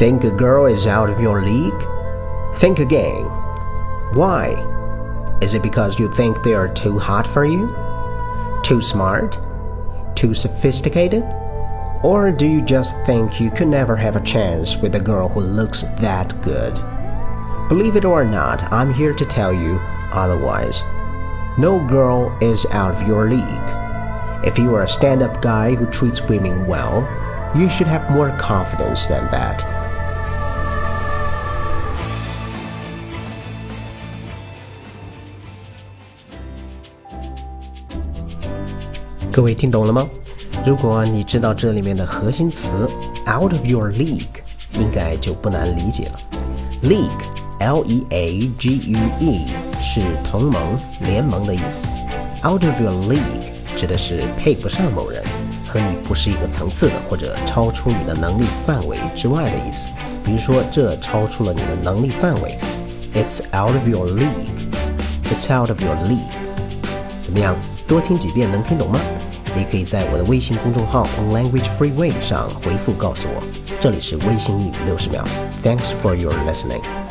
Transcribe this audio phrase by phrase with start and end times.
[0.00, 1.78] Think a girl is out of your league?
[2.54, 3.24] Think again.
[4.14, 4.56] Why?
[5.42, 7.68] Is it because you think they are too hot for you?
[8.62, 9.38] Too smart?
[10.16, 11.22] Too sophisticated?
[12.02, 15.40] Or do you just think you could never have a chance with a girl who
[15.40, 16.76] looks that good?
[17.68, 19.80] Believe it or not, I'm here to tell you
[20.12, 20.82] otherwise.
[21.58, 24.46] No girl is out of your league.
[24.46, 27.02] If you are a stand up guy who treats women well,
[27.54, 29.79] you should have more confidence than that.
[39.31, 40.07] 各位听懂了吗？
[40.65, 42.69] 如果你知道这里面的核心词
[43.27, 44.41] “out of your league”，
[44.73, 46.19] 应该就不难理解了。
[46.83, 49.45] League，L E A G U E，
[49.81, 51.85] 是同盟、联盟的意思。
[52.43, 55.23] Out of your league 指的是配不上某人，
[55.67, 59.87] 和你不是一个层次的，或者超出你的能力范围之外的意思。
[60.23, 62.57] 比如说，这超出了你的能力范围。
[63.13, 64.25] It's out of your league.
[65.25, 66.19] It's out of your league.
[67.23, 67.55] 怎么样？
[67.90, 69.00] 多听几遍能听懂吗？
[69.56, 73.42] 你可以在我的微信公众号 On Language Freeway 上回复告诉我。
[73.80, 75.24] 这里是微信英语六十秒。
[75.64, 77.09] Thanks for your listening.